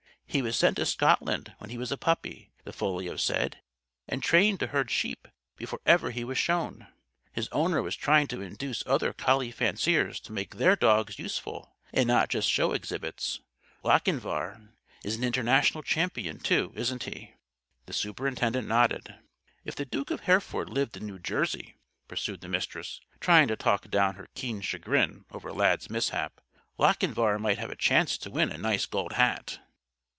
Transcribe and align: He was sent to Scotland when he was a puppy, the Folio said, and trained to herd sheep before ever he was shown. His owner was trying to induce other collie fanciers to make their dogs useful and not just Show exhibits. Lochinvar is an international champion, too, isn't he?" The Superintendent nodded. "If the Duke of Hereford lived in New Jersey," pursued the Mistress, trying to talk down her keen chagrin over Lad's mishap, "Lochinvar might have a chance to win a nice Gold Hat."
He 0.33 0.41
was 0.41 0.55
sent 0.57 0.77
to 0.77 0.85
Scotland 0.85 1.55
when 1.57 1.71
he 1.71 1.77
was 1.77 1.91
a 1.91 1.97
puppy, 1.97 2.53
the 2.63 2.71
Folio 2.71 3.17
said, 3.17 3.59
and 4.07 4.23
trained 4.23 4.61
to 4.61 4.67
herd 4.67 4.89
sheep 4.89 5.27
before 5.57 5.81
ever 5.85 6.11
he 6.11 6.23
was 6.23 6.37
shown. 6.37 6.87
His 7.33 7.49
owner 7.51 7.81
was 7.81 7.97
trying 7.97 8.27
to 8.29 8.39
induce 8.41 8.81
other 8.85 9.11
collie 9.11 9.51
fanciers 9.51 10.21
to 10.21 10.31
make 10.31 10.55
their 10.55 10.77
dogs 10.77 11.19
useful 11.19 11.75
and 11.91 12.07
not 12.07 12.29
just 12.29 12.49
Show 12.49 12.71
exhibits. 12.71 13.41
Lochinvar 13.83 14.69
is 15.03 15.15
an 15.17 15.25
international 15.25 15.83
champion, 15.83 16.39
too, 16.39 16.71
isn't 16.77 17.03
he?" 17.03 17.33
The 17.85 17.91
Superintendent 17.91 18.69
nodded. 18.69 19.13
"If 19.65 19.75
the 19.75 19.83
Duke 19.83 20.11
of 20.11 20.21
Hereford 20.21 20.69
lived 20.69 20.95
in 20.95 21.05
New 21.07 21.19
Jersey," 21.19 21.75
pursued 22.07 22.39
the 22.39 22.47
Mistress, 22.47 23.01
trying 23.19 23.49
to 23.49 23.57
talk 23.57 23.89
down 23.89 24.15
her 24.15 24.29
keen 24.33 24.61
chagrin 24.61 25.25
over 25.33 25.51
Lad's 25.51 25.89
mishap, 25.89 26.39
"Lochinvar 26.79 27.37
might 27.37 27.59
have 27.59 27.69
a 27.69 27.75
chance 27.75 28.17
to 28.19 28.31
win 28.31 28.49
a 28.49 28.57
nice 28.57 28.85
Gold 28.85 29.11
Hat." 29.15 29.59